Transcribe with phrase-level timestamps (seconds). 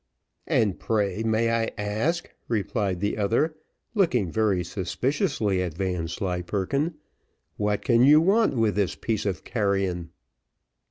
[0.47, 3.55] "And pray, may I ask," replied the other,
[3.93, 6.95] looking very suspiciously at Vanslyperken,
[7.57, 10.09] "what can you want with this piece of carrion?"